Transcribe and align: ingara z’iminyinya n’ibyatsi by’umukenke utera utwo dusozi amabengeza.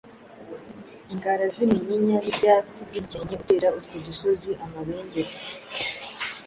ingara 1.13 1.45
z’iminyinya 1.55 2.15
n’ibyatsi 2.21 2.79
by’umukenke 2.87 3.33
utera 3.37 3.67
utwo 3.77 3.95
dusozi 4.07 4.49
amabengeza. 4.65 5.37